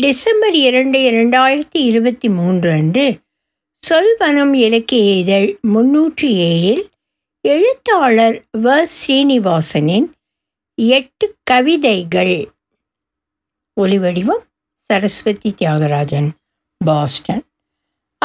[0.00, 3.20] December இரண்டு இரண்டாயிரத்தி இருபத்தி மூன்று அன்று
[3.90, 6.88] சொல்வனம் இலக்கிய இதழ் முன்னூற்றி ஏழில்
[7.40, 8.86] எழுத்தாளர் வ.
[8.86, 10.10] ஸ்ரீனிவாசனின்
[10.74, 12.50] எட்டு கவிதைகள்.
[13.80, 14.44] ஒலிவடிவம்
[14.78, 16.30] சரஸ்வதி தியாகராஜன்
[16.84, 17.44] பாஸ்டன்.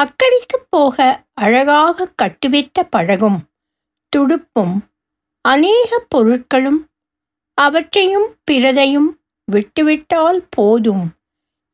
[0.01, 3.49] அக்கறைக்கு போக அழகாக கட்டுவித்த பழகும்
[4.17, 4.77] துடுப்பும்
[5.41, 6.81] அநேக பொருட்களும்
[7.53, 9.11] அவற்றையும் பிறதையும்
[9.45, 11.16] விட்டுவிட்டால் போதும்.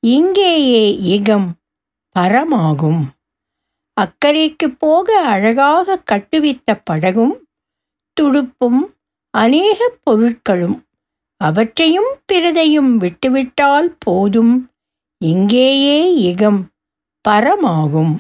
[0.06, 0.86] இங்கேயே
[1.16, 1.46] இகம்
[2.20, 3.04] பரமாகும்.
[4.02, 7.48] அக்கறைக்கு போக அழகாக கட்டுவித்த படகும்
[8.22, 8.82] துடுப்பும்
[9.30, 10.76] அநேக பொருட்களும்
[11.38, 14.72] அவற்றையும் பிறதையும் விட்டுவிட்டால் போதும்.
[15.18, 15.98] இங்கேயே
[16.34, 16.62] இகம்
[17.30, 18.14] பரமாகும்.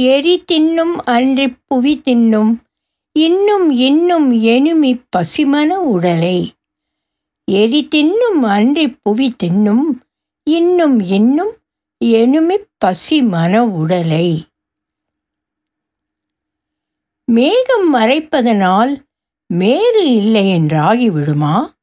[0.00, 2.52] எரி தின்னும் அன்றி புவி தின்னும்
[3.12, 6.38] இன்னும் இன்னும் எனுமி பசிமன உடலை.
[7.50, 9.84] எரி தின்னும் அன்றி புவி தின்னும்
[10.42, 11.52] இன்னும் இன்னும்
[12.04, 14.48] எனுமிப் பசி மன உடலை.
[17.24, 19.02] மேகம் மறைப்பதனால்
[19.46, 21.74] மேறு இல்லை என்றாகிவிடுமா?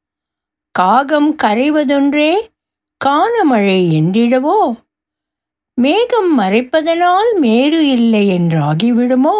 [0.70, 2.50] காகம் கரைவதொன்றே
[3.04, 4.84] காணமழை என்றிடவோ?
[5.74, 9.38] மேகம் மறைப்பதனால் மேறு இல்லை என்றாகிவிடுமோ?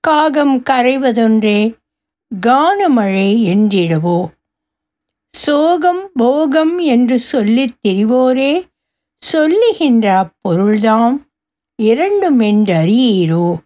[0.00, 1.76] காகம் கரைவதொன்றே
[2.46, 4.40] கானமழை என்றிடவோ?
[5.36, 8.68] சோகம் போகம் என்று சொல்லித் திரிவோரே?
[9.18, 11.26] சொல்லுகின்ற அப்பொருள்தாம்.
[11.82, 13.56] இரண்டும் என்று அறியீரோ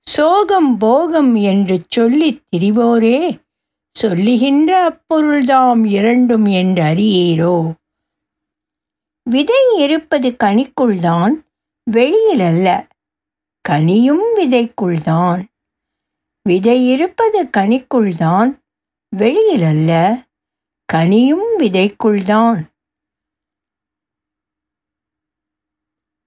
[0.00, 3.42] சோகம் போகம் என்று சொல்லித் திரிவோரே?
[3.98, 7.72] சொல்லுகின்ற அப்பொருள்தாம் இரண்டும் என்று அறியீரோ
[9.30, 11.32] விதை இருப்பது கனிக்குள்தான்
[11.90, 12.86] வெளியில் அல்ல
[13.68, 15.44] கனியும் விதைக்குள்தான்.
[16.42, 18.60] விதை இருப்பது கனிக்குள்தான்
[19.16, 20.23] வெளியில் அல்ல
[20.92, 22.72] கனியும் விதைக்குள்தான்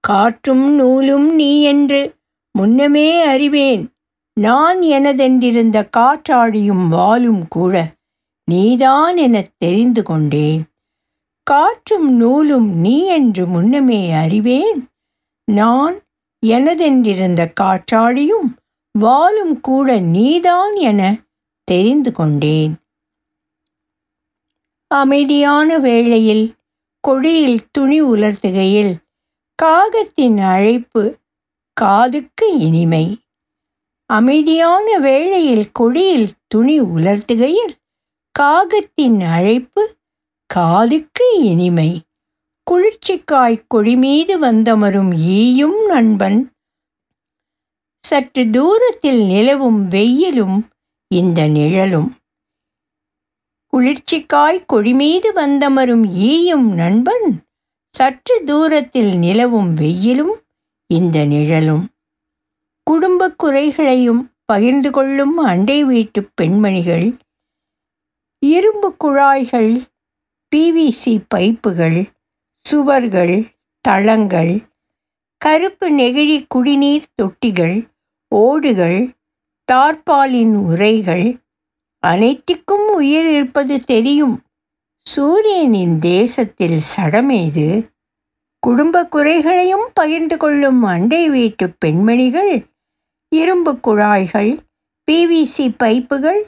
[0.00, 2.16] காற்றும் நூலும் நீ என்று
[2.58, 3.94] முன்னமே அறிவேன்.
[4.40, 7.96] நான் எனதென்றிருந்த காற்றாடியும் வாலும் கூட
[8.44, 10.64] நீதான் எனத் தெரிந்து கொண்டேன்.
[11.42, 14.88] காற்றும் நூலும் நீ என்று முன்னமே அறிவேன்.
[15.44, 16.00] நான்
[16.46, 18.56] எனதென்றிருந்த காற்றாடியும்
[18.98, 21.26] வாலும் கூட நீதான் என
[21.64, 22.76] தெரிந்து கொண்டேன்.
[24.90, 26.54] அமைதியான வேளையில்
[27.00, 28.96] கொடியில் துணி உலர்த்துகையில்
[29.62, 31.18] காகத்தின் அழைப்பு
[31.72, 33.18] காதுக்கு இனிமை.
[34.06, 37.74] அமைதியான வேளையில் கொடியில் துணி உலர்த்துகையில்
[38.38, 39.96] காகத்தின் அழைப்பு
[40.46, 42.02] காதுக்கு இனிமை.
[42.70, 46.52] குளிர்ச்சிக்காய் கொடி மீது வந்தமரும் ஈயும் நண்பன்.
[48.06, 50.68] சற்று தூரத்தில் நிலவும் வெயிலும்
[51.14, 52.14] இந்த நிழலும்.
[53.78, 57.44] குளிர்ச்சிக்காய் கொடிமீது வந்தமரும் ஈயும் நண்பன்
[57.90, 60.42] சற்று தூரத்தில் நிலவும் வெயிலும்
[60.86, 61.84] இந்த நிழலும்.
[62.82, 67.18] குடும்ப குறைகளையும் பகிர்ந்து கொள்ளும் அண்டை வீட்டு பெண்மணிகள்
[68.38, 69.82] இரும்பு குழாய்கள்
[70.56, 72.10] பிவிசி பைப்புகள்
[72.58, 74.66] சுவர்கள் தளங்கள்
[75.36, 77.90] கருப்பு நெகிழி குடிநீர் தொட்டிகள்
[78.28, 79.14] ஓடுகள்
[79.72, 81.40] தார்பாலின் உரைகள்
[82.00, 84.34] அனைத்திற்கும் உயிர் இருப்பது தெரியும்.
[85.06, 87.68] சூரியனின் தேசத்தில் சடமேது
[88.66, 92.52] குடும்ப குறைகளையும் பகிர்ந்து கொள்ளும் அண்டை வீட்டு பெண்மணிகள்
[93.32, 94.50] இரும்பு குழாய்கள்
[95.08, 96.40] பிவிசி பைப்புகள்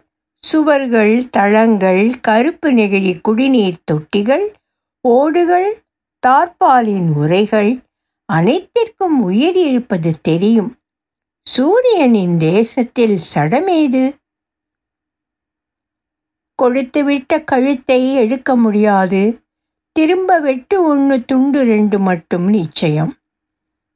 [0.43, 4.47] சுவர்கள் தளங்கள் கருப்பு நெகிழி குடிநீர் தொட்டிகள்
[5.09, 5.71] ஓடுகள்
[6.27, 7.71] தார்பாலின் உரைகள்
[8.33, 10.71] அனைத்திற்கும் உயிர் இருப்பது தெரியும்.
[11.47, 14.05] சூரியனின் தேசத்தில் சடமேது?
[16.63, 19.43] கொடுத்துவிட்ட கழுத்தை எடுக்க முடியாது.
[19.93, 23.17] திரும்ப வெட்டு ஒன்று துண்டு ரெண்டு மட்டும் நிச்சயம்.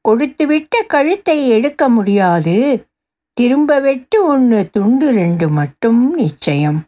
[0.08, 2.86] கொடுத்துவிட்ட கழுத்தை எடுக்க முடியாது.
[3.32, 6.80] திரும்ப வெட்டு ஒன்று துண்டு ரெண்டு மட்டும் நிச்சயம்.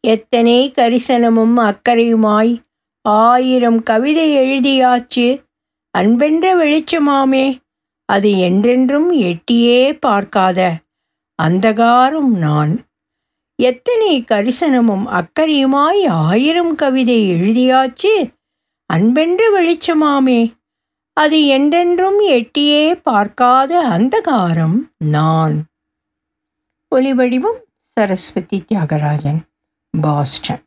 [0.00, 2.62] எத்தனை கரிசனமும் அக்கறையுமாய்.
[3.02, 5.44] ஆயிரம் கவிதை எழுதியாச்சு.
[5.98, 7.58] அன்பென்ற வெளிச்சமாமே.
[8.04, 10.78] அது என்றென்றும் எட்டியே பார்க்காத.
[11.40, 12.80] அந்தகாரம் நான்.
[13.54, 18.34] எத்தனை கரிசனமும் அக்கறையுமாய் ஆயிரம் கவிதை எழுதியாச்சு.
[18.92, 20.52] அன்பென்று வெளிச்சமாமே.
[21.12, 25.66] அது என்றென்றும் எட்டியே பார்க்காத அந்தகாரம் நான்.
[26.96, 29.40] ஒலிவடிவம் சரஸ்வதி தியாகராஜன்
[30.00, 30.64] பாஸ்டன்.